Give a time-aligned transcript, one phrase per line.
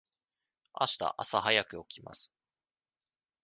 [0.73, 2.33] あした朝早く起きます。